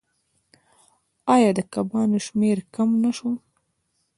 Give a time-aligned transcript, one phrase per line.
[1.33, 3.31] آیا د کبانو شمیر کم نشو؟